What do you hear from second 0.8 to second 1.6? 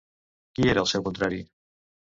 el seu contrari?